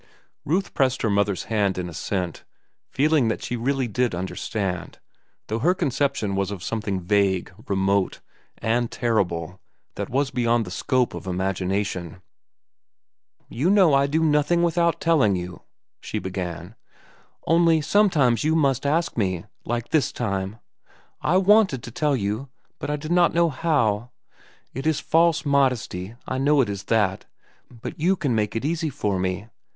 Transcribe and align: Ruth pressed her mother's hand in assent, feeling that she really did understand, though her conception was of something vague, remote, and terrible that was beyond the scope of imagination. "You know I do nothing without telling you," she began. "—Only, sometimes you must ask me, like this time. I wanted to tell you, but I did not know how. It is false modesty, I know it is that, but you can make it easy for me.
Ruth 0.45 0.73
pressed 0.73 1.03
her 1.03 1.11
mother's 1.11 1.43
hand 1.43 1.77
in 1.77 1.87
assent, 1.87 2.43
feeling 2.89 3.27
that 3.27 3.43
she 3.43 3.55
really 3.55 3.87
did 3.87 4.15
understand, 4.15 4.97
though 5.45 5.59
her 5.59 5.75
conception 5.75 6.35
was 6.35 6.49
of 6.49 6.63
something 6.63 7.01
vague, 7.01 7.53
remote, 7.69 8.19
and 8.57 8.89
terrible 8.89 9.61
that 9.93 10.09
was 10.09 10.31
beyond 10.31 10.65
the 10.65 10.71
scope 10.71 11.13
of 11.13 11.27
imagination. 11.27 12.19
"You 13.47 13.69
know 13.69 13.93
I 13.93 14.07
do 14.07 14.23
nothing 14.23 14.63
without 14.63 14.99
telling 14.99 15.35
you," 15.35 15.61
she 15.99 16.17
began. 16.17 16.73
"—Only, 17.45 17.79
sometimes 17.79 18.43
you 18.43 18.55
must 18.55 18.87
ask 18.87 19.15
me, 19.15 19.45
like 19.65 19.89
this 19.89 20.11
time. 20.11 20.57
I 21.21 21.37
wanted 21.37 21.83
to 21.83 21.91
tell 21.91 22.15
you, 22.15 22.49
but 22.79 22.89
I 22.89 22.95
did 22.95 23.11
not 23.11 23.35
know 23.35 23.49
how. 23.49 24.09
It 24.73 24.87
is 24.87 24.99
false 24.99 25.45
modesty, 25.45 26.15
I 26.27 26.39
know 26.39 26.59
it 26.59 26.69
is 26.69 26.85
that, 26.85 27.25
but 27.69 27.99
you 27.99 28.15
can 28.15 28.33
make 28.33 28.55
it 28.55 28.65
easy 28.65 28.89
for 28.89 29.19
me. 29.19 29.47